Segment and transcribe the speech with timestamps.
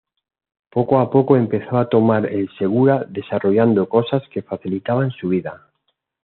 [0.71, 5.67] Poco a poco empezó a tomar el segura desarrollando cosas que facilitaban su vida.